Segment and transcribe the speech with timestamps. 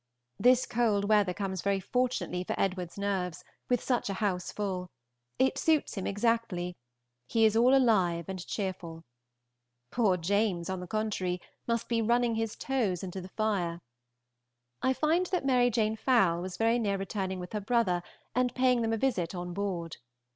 [0.39, 4.89] This cold weather comes very fortunately for Edward's nerves, with such a house full;
[5.37, 6.75] it suits him exactly;
[7.27, 9.03] he is all alive and cheerful.
[9.91, 13.79] Poor James, on the contrary, must be running his toes into the fire.
[14.81, 18.01] I find that Mary Jane Fowle was very near returning with her brother
[18.33, 19.97] and paying them a visit on board.